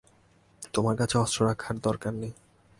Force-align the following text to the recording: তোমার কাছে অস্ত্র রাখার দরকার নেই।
তোমার 0.73 0.95
কাছে 0.97 1.15
অস্ত্র 1.17 1.39
রাখার 1.45 1.75
দরকার 1.79 2.13
নেই। 2.13 2.33